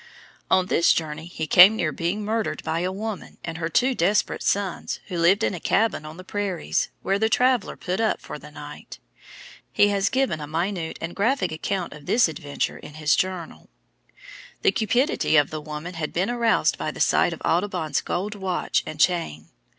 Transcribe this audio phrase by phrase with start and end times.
[0.49, 4.41] On this journey he came near being murdered by a woman and her two desperate
[4.41, 8.39] sons who lived in a cabin on the prairies, where the traveller put up for
[8.39, 8.97] the night.
[9.71, 13.69] He has given a minute and graphic account of this adventure in his journal.
[14.63, 18.81] The cupidity of the woman had been aroused by the sight of Audubon's gold watch
[18.87, 19.49] and chain.